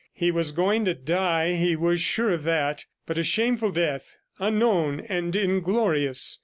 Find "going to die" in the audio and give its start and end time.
0.51-1.53